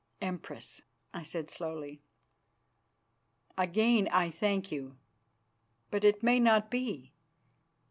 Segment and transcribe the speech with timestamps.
[0.19, 0.81] "Empress,"
[1.13, 2.01] I said slowly,
[3.55, 4.97] "again I thank you,
[5.91, 7.13] but it may not be.